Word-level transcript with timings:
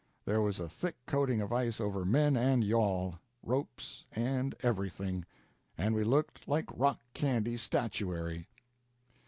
There 0.25 0.41
was 0.41 0.59
a 0.59 0.67
thick 0.67 0.95
coating 1.05 1.41
of 1.41 1.53
ice 1.53 1.79
over 1.79 2.03
men 2.05 2.35
and 2.35 2.63
yawl, 2.63 3.19
ropes, 3.43 4.03
and 4.11 4.55
everything, 4.63 5.25
and 5.77 5.93
we 5.93 6.03
looked 6.03 6.47
like 6.47 6.65
rock 6.75 6.99
candy 7.13 7.55
statuary. 7.55 8.47